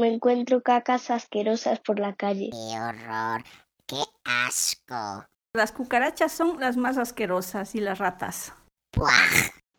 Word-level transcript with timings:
Me 0.00 0.06
encuentro 0.06 0.62
cacas 0.62 1.10
asquerosas 1.10 1.80
por 1.80 1.98
la 1.98 2.14
calle. 2.14 2.50
¡Qué 2.52 2.80
horror! 2.80 3.42
¡Qué 3.84 4.00
asco! 4.24 5.26
Las 5.52 5.72
cucarachas 5.72 6.30
son 6.30 6.60
las 6.60 6.76
más 6.76 6.98
asquerosas 6.98 7.74
y 7.74 7.80
las 7.80 7.98
ratas. 7.98 8.52
¡Puah! 8.92 9.10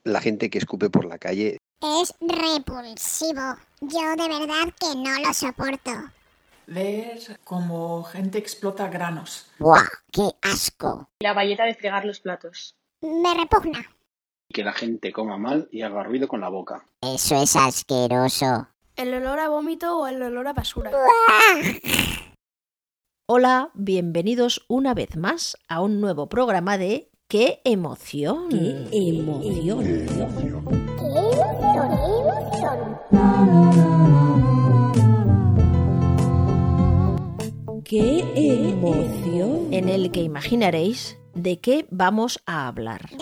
La 0.04 0.20
gente 0.20 0.50
que 0.50 0.58
escupe 0.58 0.90
por 0.90 1.06
la 1.06 1.18
calle. 1.18 1.58
Es 1.82 2.14
repulsivo. 2.20 3.56
Yo 3.80 4.16
de 4.18 4.28
verdad 4.28 4.74
que 4.78 4.94
no 4.94 5.26
lo 5.26 5.34
soporto. 5.34 5.92
Ver 6.68 7.40
cómo 7.46 8.04
gente 8.04 8.40
explota 8.40 8.90
granos. 8.90 9.50
¡Buah! 9.58 9.88
¡Qué 10.12 10.30
asco! 10.42 11.08
La 11.22 11.32
valleta 11.32 11.64
de 11.64 11.76
fregar 11.76 12.04
los 12.04 12.20
platos. 12.20 12.76
Me 13.02 13.34
repugna. 13.36 13.86
Que 14.54 14.66
la 14.66 14.74
gente 14.74 15.14
coma 15.14 15.38
mal 15.38 15.70
y 15.72 15.82
haga 15.82 16.04
ruido 16.04 16.28
con 16.28 16.42
la 16.42 16.50
boca. 16.50 16.84
Eso 17.02 17.42
es 17.42 17.56
asqueroso. 17.56 18.68
El 19.00 19.14
olor 19.14 19.40
a 19.40 19.48
vómito 19.48 19.98
o 19.98 20.08
el 20.08 20.22
olor 20.22 20.50
a 20.50 20.52
basura. 20.52 20.92
Hola, 23.30 23.72
bienvenidos 23.74 24.66
una 24.68 24.94
vez 24.94 25.16
más 25.16 25.56
a 25.70 25.80
un 25.80 26.02
nuevo 26.02 26.28
programa 26.28 26.78
de 26.78 27.10
¡Qué 27.30 27.62
emoción! 27.64 28.50
¡Qué 28.50 28.90
emoción! 28.92 29.86
¡Qué 29.86 30.02
emoción! 32.26 33.00
¡Qué 37.86 38.26
emoción! 38.36 39.70
En 39.72 39.88
el 39.88 40.12
que 40.12 40.24
imaginaréis 40.24 41.18
de 41.34 41.62
qué 41.62 41.88
vamos 41.90 42.44
a 42.46 42.68
hablar. 42.68 43.10
¡Del 43.12 43.22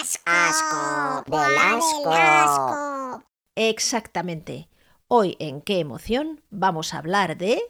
asco! 0.00 0.22
¡Asco! 0.26 1.22
¡Del 1.30 1.58
asco! 2.18 3.22
Exactamente. 3.54 4.68
Hoy 5.14 5.36
en 5.40 5.60
qué 5.60 5.78
emoción 5.78 6.40
vamos 6.48 6.94
a 6.94 6.98
hablar 6.98 7.36
de... 7.36 7.60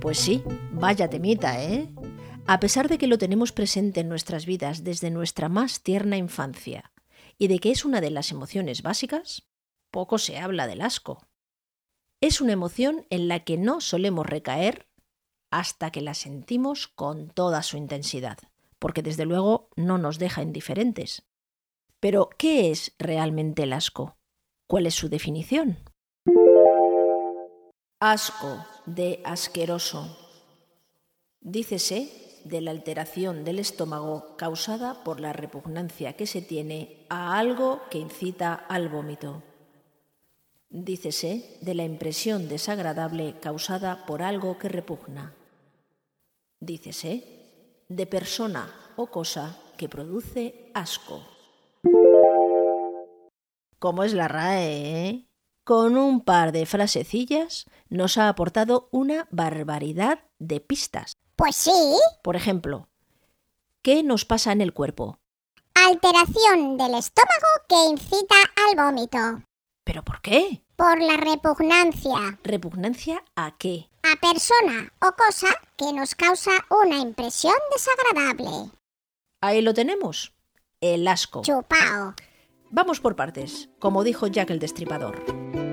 Pues 0.00 0.18
sí, 0.20 0.44
vaya 0.86 1.10
temita, 1.10 1.60
¿eh? 1.60 1.92
A 2.46 2.60
pesar 2.60 2.88
de 2.88 2.96
que 2.96 3.08
lo 3.08 3.18
tenemos 3.18 3.50
presente 3.50 4.02
en 4.02 4.08
nuestras 4.08 4.46
vidas 4.46 4.84
desde 4.84 5.10
nuestra 5.10 5.48
más 5.48 5.82
tierna 5.82 6.16
infancia 6.16 6.92
y 7.38 7.48
de 7.48 7.58
que 7.58 7.72
es 7.72 7.84
una 7.84 8.00
de 8.00 8.10
las 8.10 8.30
emociones 8.30 8.82
básicas, 8.82 9.48
poco 9.90 10.18
se 10.18 10.38
habla 10.38 10.68
del 10.68 10.82
asco. 10.82 11.26
Es 12.20 12.40
una 12.40 12.52
emoción 12.52 13.04
en 13.10 13.26
la 13.26 13.40
que 13.40 13.56
no 13.58 13.80
solemos 13.80 14.26
recaer 14.26 14.86
hasta 15.50 15.90
que 15.90 16.02
la 16.02 16.14
sentimos 16.14 16.86
con 16.86 17.30
toda 17.30 17.64
su 17.64 17.76
intensidad, 17.76 18.38
porque 18.78 19.02
desde 19.02 19.24
luego 19.24 19.70
no 19.74 19.98
nos 19.98 20.20
deja 20.20 20.40
indiferentes. 20.40 21.26
Pero, 21.98 22.28
¿qué 22.38 22.70
es 22.70 22.94
realmente 23.00 23.64
el 23.64 23.72
asco? 23.72 24.18
¿Cuál 24.68 24.86
es 24.86 24.94
su 24.94 25.08
definición? 25.08 25.78
Asco 27.98 28.64
de 28.86 29.20
asqueroso. 29.24 30.25
Dícese 31.40 32.40
de 32.44 32.60
la 32.60 32.70
alteración 32.70 33.44
del 33.44 33.58
estómago 33.58 34.36
causada 34.36 35.02
por 35.04 35.20
la 35.20 35.32
repugnancia 35.32 36.14
que 36.14 36.26
se 36.26 36.42
tiene 36.42 37.06
a 37.08 37.38
algo 37.38 37.82
que 37.90 37.98
incita 37.98 38.54
al 38.54 38.88
vómito. 38.88 39.42
Dícese 40.68 41.58
de 41.60 41.74
la 41.74 41.84
impresión 41.84 42.48
desagradable 42.48 43.34
causada 43.40 44.04
por 44.06 44.22
algo 44.22 44.58
que 44.58 44.68
repugna. 44.68 45.34
Dícese 46.60 47.84
de 47.88 48.06
persona 48.06 48.72
o 48.96 49.08
cosa 49.08 49.58
que 49.76 49.88
produce 49.88 50.70
asco. 50.74 51.22
¿Cómo 53.78 54.04
es 54.04 54.14
la 54.14 54.28
RAE? 54.28 55.08
Eh? 55.08 55.26
Con 55.64 55.98
un 55.98 56.24
par 56.24 56.52
de 56.52 56.64
frasecillas 56.64 57.66
nos 57.88 58.18
ha 58.18 58.28
aportado 58.28 58.88
una 58.92 59.28
barbaridad 59.30 60.20
de 60.38 60.60
pistas. 60.60 61.15
Pues 61.36 61.54
sí. 61.54 61.98
Por 62.22 62.34
ejemplo, 62.34 62.88
¿qué 63.82 64.02
nos 64.02 64.24
pasa 64.24 64.52
en 64.52 64.62
el 64.62 64.72
cuerpo? 64.72 65.18
Alteración 65.74 66.78
del 66.78 66.94
estómago 66.94 67.46
que 67.68 67.90
incita 67.90 68.34
al 68.66 68.76
vómito. 68.76 69.18
¿Pero 69.84 70.02
por 70.02 70.22
qué? 70.22 70.64
Por 70.76 71.00
la 71.00 71.18
repugnancia. 71.18 72.38
¿Repugnancia 72.42 73.22
a 73.36 73.56
qué? 73.58 73.88
A 74.02 74.16
persona 74.18 74.92
o 75.00 75.12
cosa 75.12 75.48
que 75.76 75.92
nos 75.92 76.14
causa 76.14 76.50
una 76.70 76.98
impresión 76.98 77.54
desagradable. 77.70 78.70
Ahí 79.42 79.60
lo 79.60 79.74
tenemos. 79.74 80.32
El 80.80 81.06
asco. 81.06 81.42
Chupao. 81.42 82.14
Vamos 82.70 83.00
por 83.00 83.14
partes, 83.14 83.68
como 83.78 84.04
dijo 84.04 84.26
Jack 84.26 84.50
el 84.50 84.58
Destripador. 84.58 85.65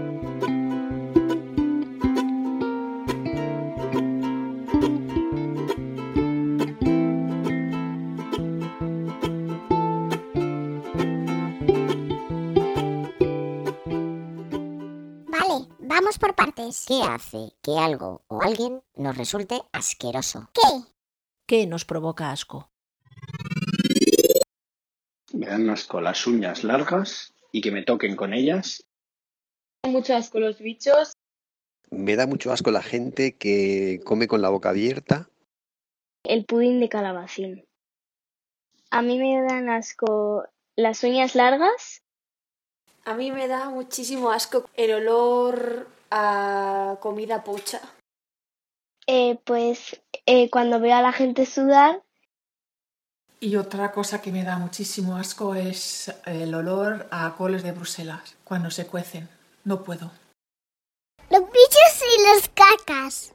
¿Qué 16.88 17.03
hace 17.03 17.53
que 17.61 17.78
algo 17.78 18.23
o 18.28 18.41
alguien 18.41 18.81
nos 18.95 19.16
resulte 19.16 19.61
asqueroso? 19.72 20.50
¿Qué? 20.53 20.61
¿Qué 21.45 21.67
nos 21.67 21.85
provoca 21.85 22.31
asco? 22.31 22.72
Me 25.33 25.45
dan 25.45 25.69
asco 25.69 26.01
las 26.01 26.25
uñas 26.25 26.63
largas 26.63 27.33
y 27.51 27.62
que 27.62 27.72
me 27.72 27.83
toquen 27.83 28.16
con 28.16 28.33
ellas. 28.33 28.83
Mucho 29.83 30.16
asco 30.16 30.39
los 30.39 30.59
bichos. 30.59 31.13
Me 31.91 32.16
da 32.16 32.25
mucho 32.25 32.51
asco 32.51 32.72
la 32.72 32.81
gente 32.81 33.38
que 33.38 34.01
come 34.03 34.28
con 34.28 34.41
la 34.41 34.50
boca 34.50 34.69
abierta. 34.69 35.29
El 36.23 36.45
pudín 36.45 36.79
de 36.79 36.89
calabacín. 36.89 37.67
A 38.89 39.03
mí 39.03 39.19
me 39.19 39.44
dan 39.44 39.69
asco 39.69 40.45
las 40.75 41.03
uñas 41.03 41.35
largas. 41.35 42.01
A 43.06 43.13
mí 43.13 43.31
me 43.31 43.47
da 43.47 43.69
muchísimo 43.69 44.31
asco 44.31 44.69
el 44.75 44.91
olor 44.94 45.92
a 46.16 46.97
comida 47.00 47.44
pocha. 47.44 47.81
Eh, 49.07 49.40
pues 49.44 50.00
eh, 50.28 50.50
cuando 50.51 50.79
veo 50.79 50.96
a 50.96 51.01
la 51.01 51.12
gente 51.12 51.46
sudar. 51.47 52.03
Y 53.40 53.56
otra 53.56 53.91
cosa 53.91 54.22
que 54.22 54.31
me 54.31 54.44
da 54.44 54.57
muchísimo 54.57 55.18
asco 55.18 55.56
es 55.56 56.13
el 56.25 56.53
olor 56.53 57.07
a 57.12 57.35
coles 57.35 57.63
de 57.63 57.72
Bruselas 57.72 58.35
cuando 58.44 58.69
se 58.69 58.85
cuecen. 58.85 59.28
No 59.66 59.84
puedo. 59.84 60.12
Los 61.29 61.41
bichos 61.41 62.01
y 62.01 62.22
las 62.22 62.50
cacas. 62.50 63.34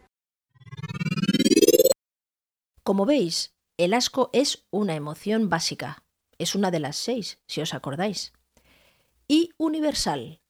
Como 2.84 3.04
veis, 3.04 3.54
el 3.76 3.92
asco 3.92 4.30
es 4.32 4.66
una 4.70 4.94
emoción 4.94 5.50
básica. 5.50 6.04
Es 6.38 6.54
una 6.54 6.70
de 6.70 6.78
las 6.78 6.96
seis, 6.96 7.40
si 7.48 7.60
os 7.60 7.74
acordáis. 7.74 8.32
Y 9.26 9.50
universal. 9.58 10.40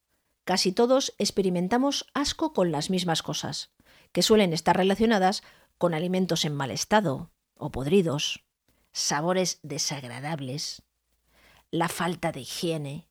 Casi 0.49 0.73
todos 0.73 1.15
experimentamos 1.19 2.07
asco 2.15 2.55
con 2.55 2.73
las 2.73 2.89
mismas 2.89 3.23
cosas, 3.23 3.71
que 4.13 4.23
suelen 4.23 4.55
estar 4.55 4.75
relacionadas 4.75 5.43
con 5.77 5.93
alimentos 5.93 6.47
en 6.47 6.55
mal 6.55 6.71
estado 6.71 7.31
o 7.59 7.71
podridos, 7.71 8.47
sabores 8.91 9.59
desagradables, 9.63 10.85
la 11.71 11.91
falta 11.91 12.33
de 12.33 12.41
higiene, 12.41 13.11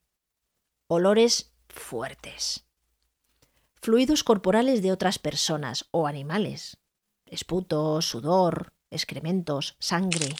olores 0.88 1.54
fuertes, 1.70 2.66
fluidos 3.76 4.24
corporales 4.24 4.82
de 4.82 4.92
otras 4.92 5.20
personas 5.20 5.86
o 5.92 6.08
animales, 6.08 6.80
esputo, 7.28 8.02
sudor, 8.02 8.74
excrementos, 8.90 9.76
sangre. 9.78 10.36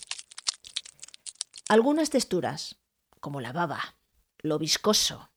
Algunas 1.70 2.10
texturas, 2.10 2.80
como 3.20 3.40
la 3.40 3.54
baba, 3.54 3.98
lo 4.40 4.58
viscoso. 4.58 5.30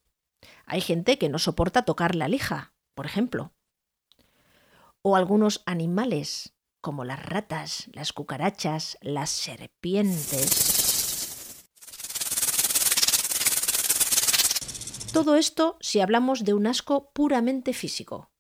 Hay 0.73 0.81
gente 0.83 1.19
que 1.19 1.29
no 1.29 1.41
soporta 1.41 1.83
tocar 1.83 2.15
la 2.15 2.29
lija, 2.29 2.75
por 2.95 3.05
ejemplo. 3.05 3.53
O 5.03 5.17
algunos 5.17 5.65
animales, 5.67 6.55
como 6.81 7.05
las 7.05 7.21
ratas, 7.21 7.91
las 7.93 8.13
cucarachas, 8.13 8.97
las 9.01 9.31
serpientes. 9.31 10.47
Todo 15.13 15.35
esto 15.35 15.77
si 15.81 15.99
hablamos 15.99 16.45
de 16.45 16.55
un 16.55 16.69
asco 16.69 17.11
puramente 17.15 17.73
físico, 17.73 18.31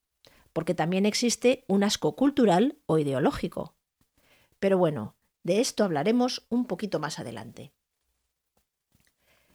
porque 0.52 0.76
también 0.76 1.06
existe 1.06 1.64
un 1.66 1.82
asco 1.82 2.14
cultural 2.14 2.78
o 2.86 2.98
ideológico. 2.98 3.74
Pero 4.60 4.78
bueno, 4.78 5.16
De 5.42 5.60
esto 5.60 5.84
hablaremos 5.84 6.46
un 6.50 6.66
poquito 6.66 7.00
más 7.00 7.18
adelante. 7.18 7.72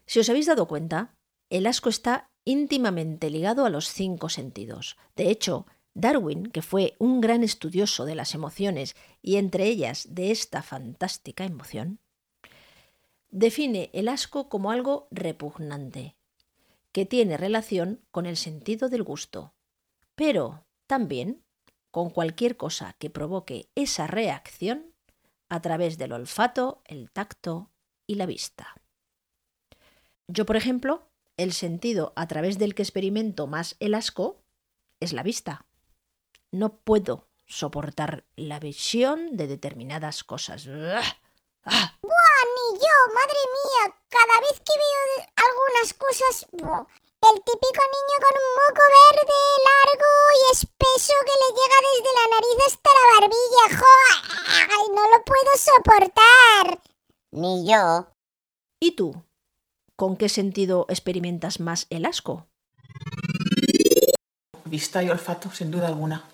Si 0.07 0.19
os 0.19 0.27
habéis 0.29 0.47
dado 0.47 0.67
cuenta, 0.67 1.15
el 1.51 1.67
asco 1.67 1.89
está 1.89 2.31
íntimamente 2.45 3.29
ligado 3.29 3.65
a 3.65 3.69
los 3.69 3.89
cinco 3.89 4.29
sentidos. 4.29 4.97
De 5.15 5.29
hecho, 5.29 5.65
Darwin, 5.95 6.45
que 6.45 6.61
fue 6.61 6.95
un 6.99 7.21
gran 7.21 7.43
estudioso 7.43 8.05
de 8.05 8.15
las 8.15 8.33
emociones 8.33 8.95
y 9.21 9.37
entre 9.37 9.65
ellas 9.65 10.07
de 10.11 10.31
esta 10.31 10.61
fantástica 10.61 11.43
emoción, 11.43 11.99
define 13.29 13.89
el 13.93 14.07
asco 14.07 14.47
como 14.47 14.71
algo 14.71 15.07
repugnante, 15.11 16.15
que 16.91 17.05
tiene 17.05 17.37
relación 17.37 18.01
con 18.11 18.25
el 18.25 18.37
sentido 18.37 18.87
del 18.87 19.03
gusto, 19.03 19.53
pero 20.15 20.65
también 20.87 21.43
con 21.91 22.09
cualquier 22.09 22.57
cosa 22.57 22.95
que 22.99 23.09
provoque 23.09 23.69
esa 23.75 24.05
reacción 24.07 24.93
a 25.49 25.61
través 25.61 25.97
del 25.97 26.11
olfato, 26.11 26.81
el 26.85 27.11
tacto 27.11 27.71
y 28.05 28.15
la 28.15 28.25
vista. 28.25 28.75
Yo, 30.27 30.45
por 30.45 30.55
ejemplo, 30.55 31.09
el 31.37 31.53
sentido 31.53 32.13
a 32.15 32.27
través 32.27 32.57
del 32.57 32.75
que 32.75 32.83
experimento 32.83 33.47
más 33.47 33.75
el 33.79 33.93
asco 33.93 34.41
es 34.99 35.13
la 35.13 35.23
vista. 35.23 35.65
No 36.51 36.77
puedo 36.77 37.27
soportar 37.45 38.25
la 38.35 38.59
visión 38.59 39.35
de 39.37 39.47
determinadas 39.47 40.23
cosas. 40.23 40.67
¡Ah! 40.67 41.97
¡Buah, 42.01 42.43
ni 42.55 42.79
yo! 42.79 42.95
¡Madre 43.13 43.41
mía! 43.55 43.95
Cada 44.09 44.39
vez 44.41 44.59
que 44.59 44.73
veo 44.77 45.27
algunas 45.35 45.93
cosas... 45.93 46.47
El 47.25 47.37
típico 47.41 47.81
niño 47.95 48.17
con 48.21 48.35
un 48.37 48.49
moco 48.53 48.83
verde, 48.85 49.41
largo 49.65 50.11
y 50.37 50.51
espeso 50.51 51.13
que 51.25 51.39
le 51.41 51.49
llega 51.57 51.77
desde 51.89 52.11
la 52.13 52.25
nariz 52.35 52.57
hasta 52.67 52.89
la 52.93 53.05
barbilla. 53.13 53.65
¡Jo! 53.79 53.95
¡Ay, 54.77 54.85
no 54.93 55.09
lo 55.09 55.23
puedo 55.23 55.51
soportar! 55.57 56.83
Ni 57.31 57.67
yo. 57.67 58.07
¿Y 58.79 58.95
tú? 58.95 59.25
¿Con 59.97 60.17
qué 60.17 60.27
sentido 60.27 60.85
experimentas 60.89 61.61
más 61.61 61.87
el 61.89 62.05
asco? 62.05 62.47
Vista 64.65 65.01
y 65.01 65.09
olfato, 65.09 65.49
sin 65.51 65.71
duda 65.71 65.87
alguna. 65.87 66.25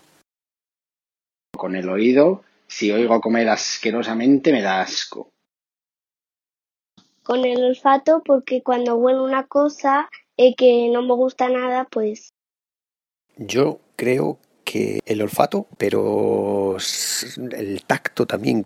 Con 1.55 1.75
el 1.75 1.87
oído, 1.87 2.43
si 2.65 2.91
oigo 2.91 3.21
comer 3.21 3.49
asquerosamente, 3.49 4.51
me 4.51 4.63
da 4.63 4.81
asco. 4.81 5.29
Con 7.21 7.45
el 7.45 7.63
olfato, 7.63 8.23
porque 8.25 8.63
cuando 8.63 8.95
huelo 8.95 9.23
una 9.23 9.45
cosa 9.45 10.09
eh, 10.37 10.55
que 10.55 10.89
no 10.91 11.03
me 11.03 11.13
gusta 11.13 11.47
nada, 11.49 11.83
pues 11.85 12.29
Yo 13.37 13.79
creo 13.95 14.39
que 14.65 15.01
el 15.05 15.21
olfato, 15.21 15.67
pero 15.77 16.77
el 17.51 17.83
tacto 17.85 18.25
también. 18.25 18.65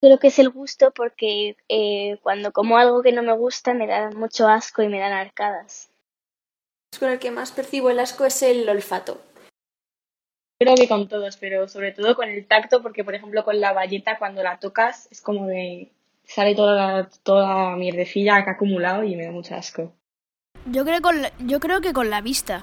Creo 0.00 0.18
que 0.18 0.28
es 0.28 0.38
el 0.38 0.50
gusto 0.50 0.92
porque 0.92 1.56
eh, 1.68 2.18
cuando 2.22 2.52
como 2.52 2.78
algo 2.78 3.02
que 3.02 3.12
no 3.12 3.22
me 3.22 3.32
gusta 3.32 3.74
me 3.74 3.86
da 3.86 4.10
mucho 4.10 4.48
asco 4.48 4.82
y 4.82 4.88
me 4.88 4.98
dan 4.98 5.12
arcadas. 5.12 5.90
Con 6.98 7.10
el 7.10 7.18
que 7.18 7.30
más 7.30 7.52
percibo 7.52 7.90
el 7.90 8.00
asco 8.00 8.24
es 8.24 8.42
el 8.42 8.68
olfato. 8.68 9.20
Creo 10.60 10.74
que 10.74 10.88
con 10.88 11.08
todos, 11.08 11.36
pero 11.38 11.68
sobre 11.68 11.92
todo 11.92 12.14
con 12.14 12.28
el 12.28 12.46
tacto, 12.46 12.82
porque 12.82 13.02
por 13.04 13.14
ejemplo 13.14 13.44
con 13.44 13.60
la 13.60 13.72
bayeta 13.72 14.18
cuando 14.18 14.42
la 14.42 14.58
tocas 14.58 15.08
es 15.10 15.22
como 15.22 15.46
de 15.46 15.90
sale 16.24 16.54
toda 16.54 16.74
la, 16.74 17.10
toda 17.22 17.70
la 17.70 17.76
mierdecilla 17.76 18.44
que 18.44 18.50
ha 18.50 18.54
acumulado 18.54 19.02
y 19.04 19.16
me 19.16 19.24
da 19.24 19.30
mucho 19.32 19.54
asco. 19.54 19.92
Yo 20.66 20.84
creo, 20.84 21.00
con 21.00 21.22
la- 21.22 21.32
yo 21.38 21.60
creo 21.60 21.80
que 21.80 21.92
con 21.94 22.10
la 22.10 22.20
vista. 22.20 22.62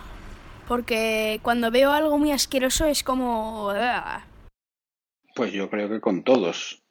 Porque 0.67 1.39
cuando 1.41 1.71
veo 1.71 1.91
algo 1.91 2.17
muy 2.17 2.31
asqueroso 2.31 2.85
es 2.85 3.01
como... 3.03 3.69
¡ah! 3.71 4.25
Pues 5.33 5.51
yo 5.53 5.69
creo 5.69 5.89
que 5.89 5.99
con 6.01 6.23
todos. 6.23 6.83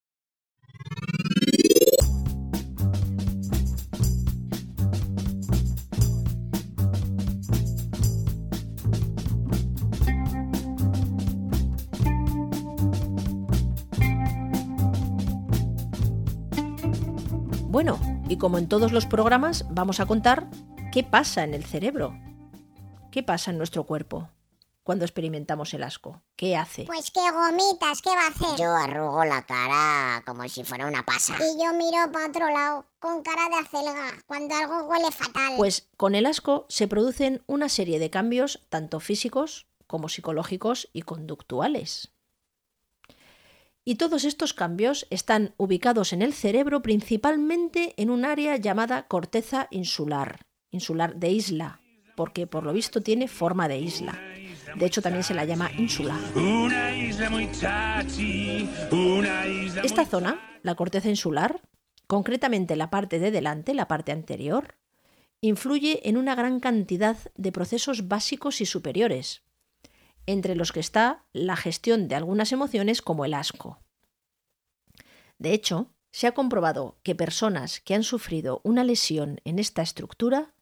Bueno, 17.76 18.00
y 18.26 18.38
como 18.38 18.56
en 18.56 18.70
todos 18.70 18.90
los 18.90 19.04
programas, 19.04 19.66
vamos 19.68 20.00
a 20.00 20.06
contar 20.06 20.48
qué 20.92 21.04
pasa 21.04 21.44
en 21.44 21.52
el 21.52 21.62
cerebro. 21.62 22.18
¿Qué 23.12 23.22
pasa 23.22 23.50
en 23.50 23.58
nuestro 23.58 23.84
cuerpo 23.84 24.30
cuando 24.82 25.04
experimentamos 25.04 25.74
el 25.74 25.82
asco? 25.82 26.22
¿Qué 26.36 26.56
hace? 26.56 26.84
Pues 26.84 27.10
qué 27.10 27.20
gomitas, 27.30 28.00
¿qué 28.00 28.08
va 28.08 28.28
a 28.28 28.28
hacer? 28.28 28.58
Yo 28.58 28.74
arrugo 28.74 29.22
la 29.26 29.42
cara 29.42 30.22
como 30.24 30.48
si 30.48 30.64
fuera 30.64 30.86
una 30.86 31.04
pasa. 31.04 31.36
Y 31.36 31.62
yo 31.62 31.74
miro 31.74 32.10
para 32.12 32.28
otro 32.28 32.48
lado, 32.48 32.86
con 32.98 33.22
cara 33.22 33.46
de 33.50 33.56
acelga, 33.56 34.24
cuando 34.26 34.54
algo 34.54 34.84
huele 34.88 35.10
fatal. 35.12 35.52
Pues 35.58 35.90
con 35.98 36.14
el 36.14 36.24
asco 36.24 36.64
se 36.70 36.88
producen 36.88 37.42
una 37.46 37.68
serie 37.68 37.98
de 37.98 38.08
cambios 38.08 38.62
tanto 38.70 39.00
físicos 39.00 39.66
como 39.86 40.08
psicológicos 40.08 40.88
y 40.94 41.02
conductuales. 41.02 42.15
Y 43.88 43.94
todos 43.94 44.24
estos 44.24 44.52
cambios 44.52 45.06
están 45.10 45.54
ubicados 45.58 46.12
en 46.12 46.20
el 46.20 46.32
cerebro 46.32 46.82
principalmente 46.82 47.94
en 47.96 48.10
un 48.10 48.24
área 48.24 48.56
llamada 48.56 49.06
corteza 49.06 49.68
insular, 49.70 50.40
insular 50.72 51.14
de 51.14 51.30
isla, 51.30 51.80
porque 52.16 52.48
por 52.48 52.64
lo 52.64 52.72
visto 52.72 53.00
tiene 53.00 53.28
forma 53.28 53.68
de 53.68 53.78
isla. 53.78 54.20
De 54.74 54.86
hecho 54.86 55.02
también 55.02 55.22
se 55.22 55.34
la 55.34 55.44
llama 55.44 55.70
ínsula. 55.78 56.18
Esta 59.84 60.04
zona, 60.04 60.58
la 60.64 60.74
corteza 60.74 61.08
insular, 61.08 61.60
concretamente 62.08 62.74
la 62.74 62.90
parte 62.90 63.20
de 63.20 63.30
delante, 63.30 63.72
la 63.72 63.86
parte 63.86 64.10
anterior, 64.10 64.74
influye 65.40 66.08
en 66.08 66.16
una 66.16 66.34
gran 66.34 66.58
cantidad 66.58 67.16
de 67.36 67.52
procesos 67.52 68.08
básicos 68.08 68.60
y 68.60 68.66
superiores, 68.66 69.45
entre 70.26 70.54
los 70.56 70.72
que 70.72 70.80
está 70.80 71.24
la 71.32 71.56
gestión 71.56 72.08
de 72.08 72.14
algunas 72.14 72.52
emociones 72.52 73.02
como 73.02 73.24
el 73.24 73.34
asco. 73.34 73.80
De 75.38 75.52
hecho, 75.52 75.92
se 76.12 76.26
ha 76.26 76.32
comprobado 76.32 76.98
que 77.02 77.14
personas 77.14 77.80
que 77.80 77.94
han 77.94 78.02
sufrido 78.02 78.60
una 78.64 78.84
lesión 78.84 79.40
en 79.44 79.58
esta 79.58 79.82
estructura 79.82 80.54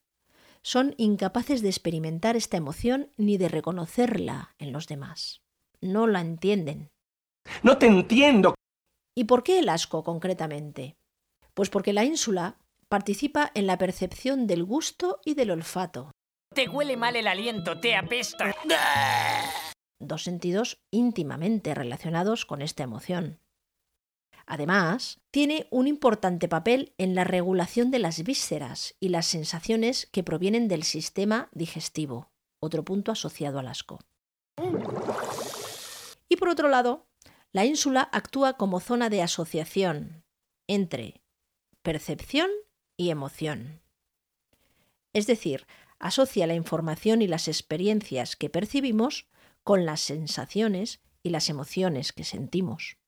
son 0.62 0.94
incapaces 0.96 1.62
de 1.62 1.68
experimentar 1.68 2.36
esta 2.36 2.56
emoción 2.56 3.10
ni 3.16 3.36
de 3.36 3.48
reconocerla 3.48 4.54
en 4.58 4.72
los 4.72 4.88
demás. 4.88 5.42
No 5.80 6.06
la 6.06 6.20
entienden. 6.20 6.90
No 7.62 7.78
te 7.78 7.86
entiendo. 7.86 8.54
¿Y 9.14 9.24
por 9.24 9.42
qué 9.42 9.58
el 9.58 9.68
asco 9.68 10.02
concretamente? 10.02 10.96
Pues 11.52 11.70
porque 11.70 11.92
la 11.92 12.04
ínsula 12.04 12.58
participa 12.88 13.50
en 13.54 13.66
la 13.66 13.78
percepción 13.78 14.46
del 14.46 14.64
gusto 14.64 15.20
y 15.24 15.34
del 15.34 15.50
olfato, 15.50 16.10
Te 16.54 16.68
huele 16.68 16.96
mal 16.96 17.16
el 17.16 17.26
aliento, 17.26 17.80
te 17.80 17.96
apesta. 17.96 18.54
dos 19.98 20.22
sentidos 20.22 20.78
íntimamente 20.92 21.74
relacionados 21.74 22.44
con 22.46 22.62
esta 22.62 22.84
emoción. 22.84 23.40
Además, 24.46 25.20
tiene 25.32 25.66
un 25.70 25.88
importante 25.88 26.48
papel 26.48 26.94
en 26.96 27.16
la 27.16 27.24
regulación 27.24 27.90
de 27.90 27.98
las 27.98 28.22
vísceras 28.22 28.94
y 29.00 29.08
las 29.08 29.26
sensaciones 29.26 30.06
que 30.06 30.22
provienen 30.22 30.68
del 30.68 30.84
sistema 30.84 31.48
digestivo, 31.52 32.30
otro 32.60 32.84
punto 32.84 33.10
asociado 33.10 33.58
al 33.58 33.66
asco. 33.66 33.98
Y 36.28 36.36
por 36.36 36.50
otro 36.50 36.68
lado, 36.68 37.08
la 37.50 37.64
ínsula 37.64 38.08
actúa 38.12 38.56
como 38.56 38.78
zona 38.78 39.10
de 39.10 39.22
asociación 39.22 40.24
entre 40.68 41.22
percepción 41.82 42.50
y 42.96 43.10
emoción. 43.10 43.80
Es 45.14 45.26
decir, 45.26 45.66
asocia 46.04 46.46
la 46.46 46.54
información 46.54 47.22
y 47.22 47.26
las 47.26 47.48
experiencias 47.48 48.36
que 48.36 48.50
percibimos 48.50 49.26
con 49.62 49.86
las 49.86 50.02
sensaciones 50.02 51.00
y 51.22 51.30
las 51.30 51.48
emociones 51.48 52.12
que 52.12 52.24
sentimos. 52.24 52.98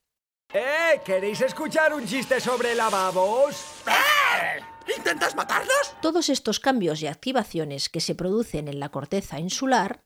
¡Eh! 0.55 1.03
¿Queréis 1.05 1.43
escuchar 1.43 1.93
un 1.93 2.07
chiste 2.07 2.41
sobre 2.41 2.75
lavabos? 2.75 3.83
¿Intentas 4.97 5.37
matarnos? 5.37 5.95
Todos 6.00 6.31
estos 6.31 6.59
cambios 6.59 7.03
y 7.03 7.07
activaciones 7.07 7.91
que 7.91 8.00
se 8.00 8.15
producen 8.15 8.67
en 8.67 8.81
la 8.81 8.88
corteza 8.88 9.38
insular 9.38 10.03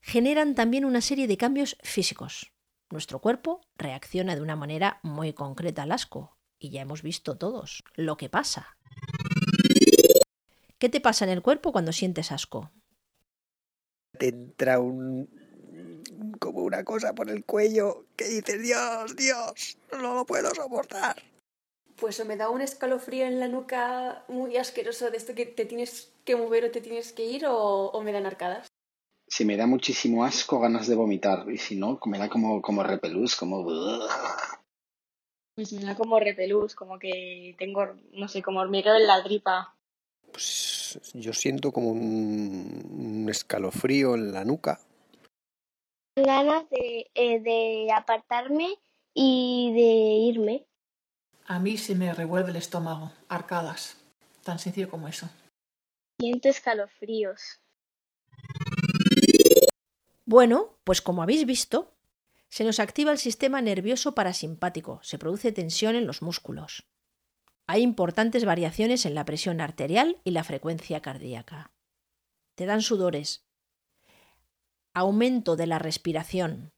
generan 0.00 0.54
también 0.54 0.84
una 0.84 1.00
serie 1.00 1.26
de 1.26 1.36
cambios 1.36 1.76
físicos. 1.82 2.52
Nuestro 2.90 3.18
cuerpo 3.18 3.60
reacciona 3.76 4.36
de 4.36 4.42
una 4.42 4.54
manera 4.54 5.00
muy 5.02 5.32
concreta 5.32 5.82
al 5.82 5.90
asco, 5.90 6.38
y 6.60 6.70
ya 6.70 6.82
hemos 6.82 7.02
visto 7.02 7.36
todos 7.36 7.82
lo 7.94 8.16
que 8.16 8.28
pasa. 8.28 8.77
¿Qué 10.78 10.88
te 10.88 11.00
pasa 11.00 11.24
en 11.24 11.30
el 11.30 11.42
cuerpo 11.42 11.72
cuando 11.72 11.92
sientes 11.92 12.30
asco? 12.30 12.70
Te 14.16 14.28
entra 14.28 14.78
un. 14.78 15.28
como 16.38 16.62
una 16.62 16.84
cosa 16.84 17.14
por 17.14 17.28
el 17.30 17.44
cuello 17.44 18.06
que 18.16 18.24
dices, 18.24 18.62
Dios, 18.62 19.16
Dios, 19.16 19.78
no 19.92 20.14
lo 20.14 20.24
puedo 20.24 20.54
soportar. 20.54 21.22
Pues 21.96 22.20
o 22.20 22.24
me 22.24 22.36
da 22.36 22.48
un 22.48 22.60
escalofrío 22.60 23.26
en 23.26 23.40
la 23.40 23.48
nuca 23.48 24.24
muy 24.28 24.56
asqueroso 24.56 25.10
de 25.10 25.16
esto 25.16 25.34
que 25.34 25.46
te 25.46 25.64
tienes 25.64 26.12
que 26.24 26.36
mover 26.36 26.64
o 26.66 26.70
te 26.70 26.80
tienes 26.80 27.12
que 27.12 27.24
ir 27.24 27.46
o, 27.46 27.90
o 27.90 28.02
me 28.02 28.12
dan 28.12 28.26
arcadas. 28.26 28.68
Si 29.26 29.44
me 29.44 29.56
da 29.56 29.66
muchísimo 29.66 30.24
asco, 30.24 30.60
ganas 30.60 30.86
de 30.86 30.94
vomitar. 30.94 31.50
Y 31.50 31.58
si 31.58 31.74
no, 31.76 31.98
me 32.06 32.18
da 32.18 32.28
como, 32.28 32.62
como 32.62 32.84
repelús, 32.84 33.34
como... 33.34 33.66
Pues 35.54 35.72
me 35.72 35.82
da 35.82 35.96
como 35.96 36.20
repelús, 36.20 36.76
como 36.76 37.00
que 37.00 37.56
tengo, 37.58 37.96
no 38.12 38.28
sé, 38.28 38.42
como 38.42 38.60
hormigueo 38.60 38.94
en 38.94 39.06
la 39.08 39.22
tripa. 39.24 39.74
Pues 40.32 40.67
yo 41.14 41.32
siento 41.32 41.72
como 41.72 41.90
un, 41.90 43.22
un 43.24 43.28
escalofrío 43.28 44.14
en 44.14 44.32
la 44.32 44.44
nuca. 44.44 44.80
Ganas 46.16 46.68
de, 46.70 47.10
eh, 47.14 47.40
de 47.40 47.92
apartarme 47.92 48.78
y 49.14 49.72
de 49.74 50.32
irme. 50.32 50.66
A 51.46 51.58
mí 51.58 51.78
se 51.78 51.94
me 51.94 52.12
revuelve 52.12 52.50
el 52.50 52.56
estómago, 52.56 53.12
arcadas. 53.28 53.96
Tan 54.44 54.58
sencillo 54.58 54.90
como 54.90 55.08
eso. 55.08 55.28
Siento 56.20 56.48
escalofríos. 56.48 57.60
Bueno, 60.24 60.78
pues 60.84 61.00
como 61.00 61.22
habéis 61.22 61.46
visto, 61.46 61.94
se 62.48 62.64
nos 62.64 62.80
activa 62.80 63.12
el 63.12 63.18
sistema 63.18 63.62
nervioso 63.62 64.14
parasimpático, 64.14 65.00
se 65.02 65.18
produce 65.18 65.52
tensión 65.52 65.96
en 65.96 66.06
los 66.06 66.20
músculos. 66.22 66.86
Hay 67.70 67.82
importantes 67.82 68.46
variaciones 68.46 69.04
en 69.04 69.14
la 69.14 69.26
presión 69.26 69.60
arterial 69.60 70.16
y 70.24 70.30
la 70.30 70.42
frecuencia 70.42 71.02
cardíaca. 71.02 71.70
Te 72.56 72.64
dan 72.64 72.80
sudores, 72.80 73.44
aumento 74.94 75.54
de 75.54 75.66
la 75.66 75.78
respiración. 75.78 76.72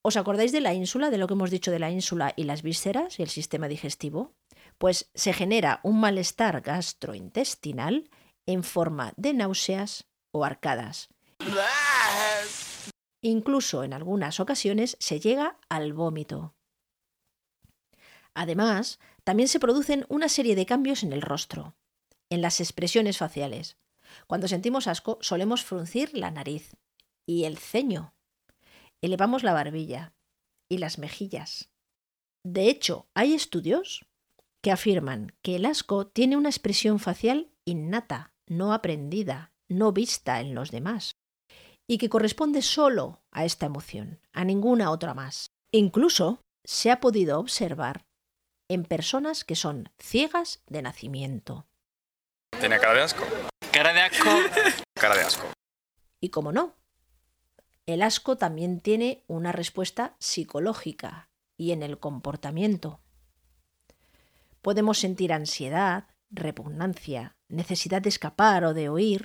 ¿Os 0.00 0.16
acordáis 0.16 0.52
de 0.52 0.60
la 0.60 0.74
ínsula, 0.74 1.10
de 1.10 1.18
lo 1.18 1.26
que 1.26 1.34
hemos 1.34 1.50
dicho 1.50 1.72
de 1.72 1.80
la 1.80 1.90
ínsula 1.90 2.34
y 2.36 2.44
las 2.44 2.62
vísceras 2.62 3.18
y 3.18 3.24
el 3.24 3.30
sistema 3.30 3.66
digestivo? 3.66 4.36
Pues 4.78 5.10
se 5.12 5.32
genera 5.32 5.80
un 5.82 5.98
malestar 5.98 6.60
gastrointestinal 6.60 8.08
en 8.46 8.62
forma 8.62 9.12
de 9.16 9.34
náuseas 9.34 10.06
o 10.30 10.44
arcadas. 10.44 11.08
Incluso 13.22 13.82
en 13.82 13.92
algunas 13.92 14.38
ocasiones 14.38 14.96
se 15.00 15.18
llega 15.18 15.58
al 15.68 15.94
vómito. 15.94 16.54
Además, 18.34 18.98
también 19.22 19.48
se 19.48 19.60
producen 19.60 20.04
una 20.08 20.28
serie 20.28 20.56
de 20.56 20.66
cambios 20.66 21.02
en 21.02 21.12
el 21.12 21.22
rostro, 21.22 21.76
en 22.30 22.42
las 22.42 22.60
expresiones 22.60 23.18
faciales. 23.18 23.76
Cuando 24.26 24.48
sentimos 24.48 24.86
asco 24.86 25.18
solemos 25.20 25.64
fruncir 25.64 26.16
la 26.16 26.30
nariz 26.30 26.76
y 27.26 27.44
el 27.44 27.58
ceño. 27.58 28.14
Elevamos 29.02 29.42
la 29.42 29.52
barbilla 29.52 30.12
y 30.68 30.78
las 30.78 30.98
mejillas. 30.98 31.70
De 32.44 32.68
hecho, 32.68 33.06
hay 33.14 33.34
estudios 33.34 34.04
que 34.62 34.72
afirman 34.72 35.32
que 35.42 35.56
el 35.56 35.66
asco 35.66 36.06
tiene 36.06 36.36
una 36.36 36.48
expresión 36.48 36.98
facial 36.98 37.50
innata, 37.64 38.32
no 38.46 38.72
aprendida, 38.72 39.52
no 39.68 39.92
vista 39.92 40.40
en 40.40 40.54
los 40.54 40.70
demás 40.70 41.12
y 41.86 41.98
que 41.98 42.08
corresponde 42.08 42.62
solo 42.62 43.22
a 43.30 43.44
esta 43.44 43.66
emoción, 43.66 44.20
a 44.32 44.44
ninguna 44.44 44.90
otra 44.90 45.14
más. 45.14 45.50
Incluso 45.70 46.40
se 46.64 46.90
ha 46.90 47.00
podido 47.00 47.38
observar 47.38 48.06
en 48.68 48.84
personas 48.84 49.44
que 49.44 49.56
son 49.56 49.90
ciegas 49.98 50.62
de 50.66 50.82
nacimiento. 50.82 51.66
¿Tiene 52.58 52.78
cara 52.78 52.94
de 52.94 53.02
asco? 53.02 53.24
¿Cara 53.72 53.92
de 53.92 54.00
asco? 54.00 54.30
cara 54.94 55.16
de 55.16 55.22
asco. 55.22 55.46
Y 56.20 56.30
como 56.30 56.52
no, 56.52 56.74
el 57.86 58.02
asco 58.02 58.36
también 58.36 58.80
tiene 58.80 59.24
una 59.26 59.52
respuesta 59.52 60.16
psicológica 60.18 61.28
y 61.56 61.72
en 61.72 61.82
el 61.82 61.98
comportamiento. 61.98 63.00
Podemos 64.62 64.98
sentir 64.98 65.32
ansiedad, 65.32 66.06
repugnancia, 66.30 67.36
necesidad 67.48 68.00
de 68.00 68.08
escapar 68.08 68.64
o 68.64 68.74
de 68.74 68.88
huir. 68.88 69.22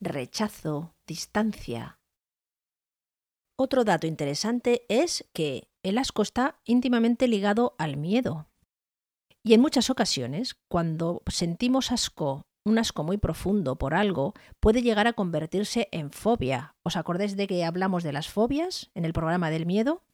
rechazo, 0.00 0.94
distancia. 1.06 1.99
Otro 3.62 3.84
dato 3.84 4.06
interesante 4.06 4.86
es 4.88 5.28
que 5.34 5.68
el 5.82 5.98
asco 5.98 6.22
está 6.22 6.58
íntimamente 6.64 7.28
ligado 7.28 7.74
al 7.76 7.98
miedo. 7.98 8.48
Y 9.42 9.52
en 9.52 9.60
muchas 9.60 9.90
ocasiones, 9.90 10.56
cuando 10.68 11.20
sentimos 11.26 11.92
asco, 11.92 12.46
un 12.64 12.78
asco 12.78 13.04
muy 13.04 13.18
profundo 13.18 13.76
por 13.76 13.92
algo, 13.92 14.32
puede 14.60 14.80
llegar 14.80 15.06
a 15.08 15.12
convertirse 15.12 15.90
en 15.92 16.10
fobia. 16.10 16.74
¿Os 16.84 16.96
acordáis 16.96 17.36
de 17.36 17.46
que 17.46 17.62
hablamos 17.62 18.02
de 18.02 18.14
las 18.14 18.30
fobias 18.30 18.90
en 18.94 19.04
el 19.04 19.12
programa 19.12 19.50
del 19.50 19.66
miedo? 19.66 20.04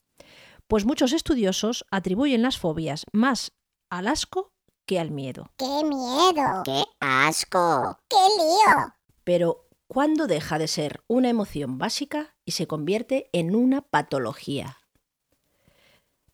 Pues 0.67 0.85
muchos 0.85 1.13
estudiosos 1.13 1.87
atribuyen 1.93 2.43
las 2.43 2.59
fobias 2.59 3.07
más 3.13 3.53
al 3.91 4.09
asco 4.09 4.55
que 4.87 4.99
al 4.99 5.13
miedo. 5.13 5.53
¡Qué 5.57 5.85
miedo! 5.85 6.65
¡Qué 6.65 6.83
asco! 6.99 8.01
¡Qué 8.09 8.17
lío! 8.17 8.93
Pero 9.23 9.67
¿Cuándo 9.89 10.27
deja 10.27 10.59
de 10.59 10.67
ser 10.67 11.05
una 11.07 11.29
emoción 11.29 11.79
básica 11.79 12.36
y 12.47 12.53
se 12.53 12.67
convierte 12.67 13.29
en 13.33 13.55
una 13.55 13.83
patología? 13.83 14.79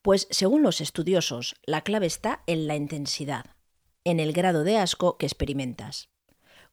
Pues 0.03 0.29
según 0.31 0.63
los 0.63 0.81
estudiosos, 0.81 1.57
la 1.65 1.81
clave 1.81 2.07
está 2.07 2.45
en 2.47 2.69
la 2.69 2.77
intensidad, 2.77 3.57
en 4.05 4.21
el 4.21 4.33
grado 4.33 4.63
de 4.63 4.79
asco 4.79 5.17
que 5.17 5.27
experimentas. 5.27 6.11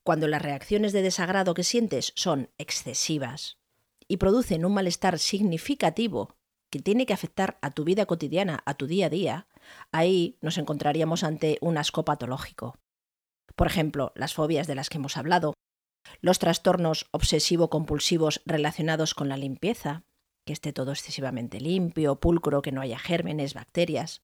Cuando 0.03 0.27
las 0.27 0.41
reacciones 0.41 0.93
de 0.93 1.01
desagrado 1.01 1.53
que 1.53 1.63
sientes 1.63 2.11
son 2.15 2.49
excesivas 2.57 3.57
y 4.07 4.17
producen 4.17 4.65
un 4.65 4.73
malestar 4.73 5.19
significativo 5.19 6.35
que 6.69 6.79
tiene 6.79 7.05
que 7.05 7.13
afectar 7.13 7.57
a 7.61 7.71
tu 7.71 7.83
vida 7.83 8.05
cotidiana, 8.05 8.61
a 8.65 8.73
tu 8.75 8.87
día 8.87 9.07
a 9.07 9.09
día, 9.09 9.47
ahí 9.91 10.37
nos 10.41 10.57
encontraríamos 10.57 11.23
ante 11.23 11.57
un 11.61 11.77
asco 11.77 12.05
patológico. 12.05 12.77
Por 13.55 13.67
ejemplo, 13.67 14.11
las 14.15 14.33
fobias 14.33 14.67
de 14.67 14.75
las 14.75 14.89
que 14.89 14.97
hemos 14.97 15.17
hablado, 15.17 15.53
los 16.21 16.39
trastornos 16.39 17.07
obsesivo-compulsivos 17.11 18.41
relacionados 18.45 19.13
con 19.13 19.29
la 19.29 19.37
limpieza, 19.37 20.03
que 20.45 20.53
esté 20.53 20.73
todo 20.73 20.91
excesivamente 20.91 21.59
limpio, 21.59 22.19
pulcro, 22.19 22.61
que 22.61 22.71
no 22.71 22.81
haya 22.81 22.97
gérmenes, 22.97 23.53
bacterias. 23.53 24.21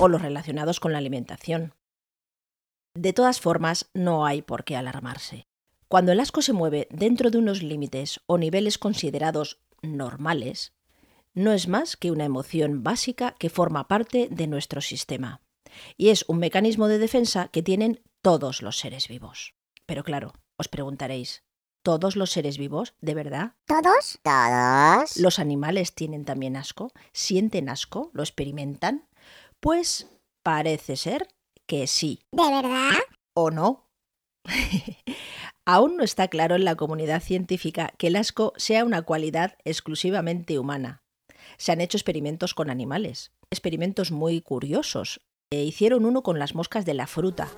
O 0.00 0.08
los 0.08 0.22
relacionados 0.22 0.80
con 0.80 0.92
la 0.92 0.98
alimentación. 0.98 1.74
De 2.94 3.12
todas 3.12 3.40
formas, 3.40 3.90
no 3.94 4.26
hay 4.26 4.42
por 4.42 4.64
qué 4.64 4.76
alarmarse. 4.76 5.46
Cuando 5.88 6.12
el 6.12 6.20
asco 6.20 6.42
se 6.42 6.52
mueve 6.52 6.86
dentro 6.90 7.30
de 7.30 7.38
unos 7.38 7.62
límites 7.62 8.20
o 8.26 8.38
niveles 8.38 8.76
considerados 8.76 9.60
normales, 9.82 10.74
no 11.38 11.52
es 11.52 11.68
más 11.68 11.96
que 11.96 12.10
una 12.10 12.24
emoción 12.24 12.82
básica 12.82 13.34
que 13.38 13.48
forma 13.48 13.88
parte 13.88 14.28
de 14.30 14.46
nuestro 14.46 14.80
sistema. 14.80 15.40
Y 15.96 16.08
es 16.08 16.24
un 16.28 16.38
mecanismo 16.38 16.88
de 16.88 16.98
defensa 16.98 17.48
que 17.48 17.62
tienen 17.62 18.02
todos 18.22 18.62
los 18.62 18.78
seres 18.78 19.08
vivos. 19.08 19.54
Pero 19.86 20.02
claro, 20.02 20.32
os 20.56 20.68
preguntaréis, 20.68 21.44
¿todos 21.82 22.16
los 22.16 22.30
seres 22.30 22.58
vivos, 22.58 22.94
de 23.00 23.14
verdad? 23.14 23.52
¿Todos? 23.66 24.18
¿Todos? 24.22 25.16
¿Los 25.16 25.38
animales 25.38 25.94
tienen 25.94 26.24
también 26.24 26.56
asco? 26.56 26.92
¿Sienten 27.12 27.68
asco? 27.68 28.10
¿Lo 28.12 28.22
experimentan? 28.22 29.08
Pues 29.60 30.08
parece 30.42 30.96
ser 30.96 31.28
que 31.66 31.86
sí. 31.86 32.20
¿De 32.32 32.50
verdad? 32.50 32.98
¿O 33.34 33.50
no? 33.50 33.86
Aún 35.64 35.98
no 35.98 36.02
está 36.02 36.28
claro 36.28 36.56
en 36.56 36.64
la 36.64 36.74
comunidad 36.74 37.22
científica 37.22 37.92
que 37.98 38.08
el 38.08 38.16
asco 38.16 38.54
sea 38.56 38.84
una 38.84 39.02
cualidad 39.02 39.56
exclusivamente 39.64 40.58
humana 40.58 41.02
se 41.58 41.72
han 41.72 41.80
hecho 41.80 41.98
experimentos 41.98 42.54
con 42.54 42.70
animales, 42.70 43.32
experimentos 43.50 44.12
muy 44.12 44.40
curiosos. 44.40 45.20
E 45.50 45.64
hicieron 45.64 46.04
uno 46.04 46.22
con 46.22 46.38
las 46.38 46.54
moscas 46.54 46.84
de 46.84 46.94
la 46.94 47.06
fruta. 47.06 47.48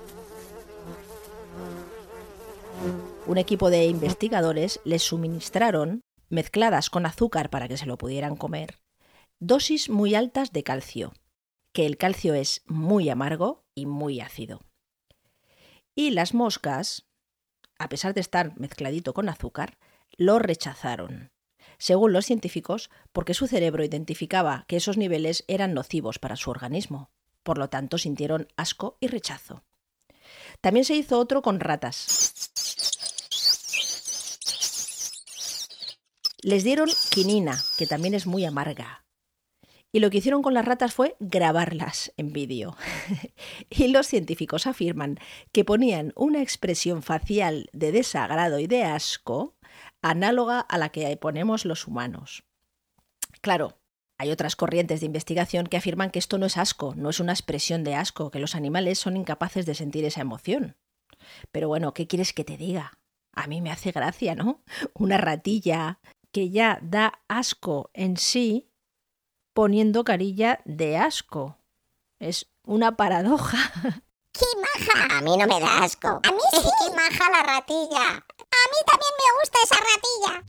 Un 3.26 3.36
equipo 3.36 3.68
de 3.68 3.86
investigadores 3.86 4.80
les 4.84 5.02
suministraron, 5.02 6.00
mezcladas 6.28 6.88
con 6.88 7.04
azúcar 7.04 7.50
para 7.50 7.68
que 7.68 7.76
se 7.76 7.86
lo 7.86 7.98
pudieran 7.98 8.36
comer, 8.36 8.78
dosis 9.40 9.90
muy 9.90 10.14
altas 10.14 10.52
de 10.52 10.62
calcio, 10.62 11.12
que 11.72 11.84
el 11.84 11.96
calcio 11.96 12.34
es 12.34 12.62
muy 12.66 13.08
amargo 13.10 13.64
y 13.74 13.86
muy 13.86 14.20
ácido. 14.20 14.62
Y 15.94 16.10
las 16.10 16.32
moscas, 16.32 17.06
a 17.78 17.88
pesar 17.88 18.14
de 18.14 18.20
estar 18.20 18.58
mezcladito 18.58 19.12
con 19.14 19.28
azúcar, 19.28 19.78
lo 20.16 20.38
rechazaron 20.38 21.32
según 21.80 22.12
los 22.12 22.26
científicos, 22.26 22.90
porque 23.10 23.34
su 23.34 23.46
cerebro 23.46 23.82
identificaba 23.82 24.66
que 24.68 24.76
esos 24.76 24.98
niveles 24.98 25.44
eran 25.48 25.72
nocivos 25.72 26.18
para 26.18 26.36
su 26.36 26.50
organismo. 26.50 27.10
Por 27.42 27.56
lo 27.56 27.70
tanto, 27.70 27.96
sintieron 27.96 28.48
asco 28.56 28.98
y 29.00 29.08
rechazo. 29.08 29.64
También 30.60 30.84
se 30.84 30.94
hizo 30.94 31.18
otro 31.18 31.40
con 31.40 31.58
ratas. 31.58 32.50
Les 36.42 36.64
dieron 36.64 36.90
quinina, 37.10 37.58
que 37.78 37.86
también 37.86 38.14
es 38.14 38.26
muy 38.26 38.44
amarga. 38.44 39.06
Y 39.90 40.00
lo 40.00 40.10
que 40.10 40.18
hicieron 40.18 40.42
con 40.42 40.52
las 40.52 40.66
ratas 40.66 40.92
fue 40.92 41.16
grabarlas 41.18 42.12
en 42.18 42.32
vídeo. 42.32 42.76
y 43.70 43.88
los 43.88 44.06
científicos 44.06 44.66
afirman 44.66 45.18
que 45.50 45.64
ponían 45.64 46.12
una 46.14 46.42
expresión 46.42 47.02
facial 47.02 47.70
de 47.72 47.90
desagrado 47.90 48.58
y 48.58 48.66
de 48.66 48.84
asco 48.84 49.56
análoga 50.02 50.60
a 50.60 50.78
la 50.78 50.90
que 50.90 51.16
ponemos 51.16 51.64
los 51.64 51.86
humanos. 51.86 52.44
Claro, 53.40 53.76
Hay 54.18 54.30
otras 54.30 54.54
corrientes 54.54 55.00
de 55.00 55.06
investigación 55.06 55.66
que 55.66 55.78
afirman 55.78 56.10
que 56.10 56.18
esto 56.18 56.36
no 56.36 56.44
es 56.44 56.58
asco, 56.58 56.94
no 56.94 57.08
es 57.08 57.20
una 57.20 57.32
expresión 57.32 57.84
de 57.84 57.94
asco, 57.94 58.30
que 58.30 58.38
los 58.38 58.54
animales 58.54 58.98
son 58.98 59.16
incapaces 59.16 59.64
de 59.64 59.74
sentir 59.74 60.04
esa 60.04 60.20
emoción. 60.20 60.76
Pero 61.52 61.68
bueno, 61.68 61.94
¿qué 61.94 62.06
quieres 62.06 62.34
que 62.34 62.44
te 62.44 62.58
diga? 62.58 62.98
A 63.32 63.46
mí 63.46 63.62
me 63.62 63.70
hace 63.70 63.92
gracia, 63.92 64.34
¿no? 64.34 64.62
Una 64.92 65.16
ratilla 65.16 66.00
que 66.32 66.50
ya 66.50 66.78
da 66.82 67.22
asco 67.28 67.90
en 67.94 68.18
sí 68.18 68.70
poniendo 69.54 70.04
carilla 70.04 70.60
de 70.66 70.98
asco. 70.98 71.56
Es 72.18 72.50
una 72.66 72.96
paradoja. 72.96 73.56
¡Qué 74.32 74.46
maja! 74.60 75.16
A 75.16 75.22
mí 75.22 75.34
no 75.36 75.46
me 75.46 75.60
da 75.60 75.82
asco. 75.82 76.08
A 76.08 76.30
mí 76.30 76.40
sí. 76.52 76.58
¡Qué 76.78 76.94
maja 76.94 77.30
la 77.30 77.42
ratilla! 77.42 78.26
También 78.86 79.12
me 79.18 79.28
gusta 79.40 79.58
esa 79.64 79.76
ratilla. 79.76 80.44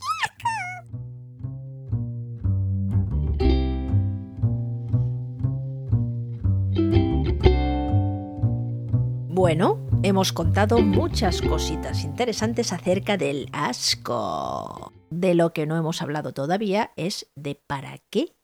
Bueno, 9.33 9.79
hemos 10.03 10.33
contado 10.33 10.79
muchas 10.79 11.41
cositas 11.41 12.03
interesantes 12.03 12.73
acerca 12.73 13.17
del 13.17 13.49
asco. 13.53 14.93
De 15.09 15.33
lo 15.33 15.51
que 15.51 15.65
no 15.65 15.77
hemos 15.77 16.01
hablado 16.01 16.31
todavía 16.31 16.91
es 16.95 17.31
de 17.35 17.55
para 17.55 17.97
qué. 18.09 18.35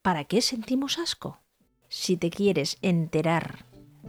¿Para 0.00 0.24
qué 0.24 0.40
sentimos 0.40 0.98
asco? 0.98 1.40
Si 1.88 2.16
te 2.16 2.30
quieres 2.30 2.78
enterar 2.82 3.66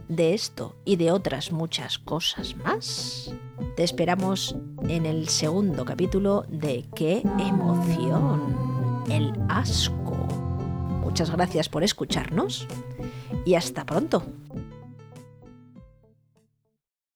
de 0.08 0.34
esto 0.34 0.76
y 0.84 0.96
de 0.96 1.10
otras 1.10 1.52
muchas 1.52 1.98
cosas 1.98 2.56
más, 2.56 3.34
te 3.76 3.84
esperamos 3.84 4.56
en 4.88 5.06
el 5.06 5.28
segundo 5.28 5.84
capítulo 5.84 6.44
de 6.48 6.84
¡Qué 6.94 7.22
emoción! 7.38 9.04
El 9.10 9.32
asco. 9.48 10.16
Muchas 11.02 11.30
gracias 11.30 11.68
por 11.68 11.84
escucharnos 11.84 12.66
y 13.44 13.54
hasta 13.54 13.84
pronto. 13.84 14.22